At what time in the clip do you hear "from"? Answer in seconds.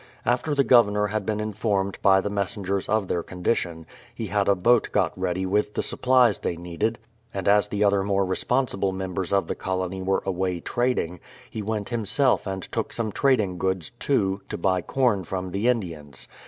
15.23-15.51